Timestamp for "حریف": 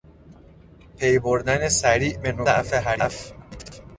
2.73-3.31